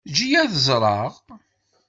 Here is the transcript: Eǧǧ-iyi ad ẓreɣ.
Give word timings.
Eǧǧ-iyi 0.09 0.37
ad 0.43 0.53
ẓreɣ. 0.67 1.11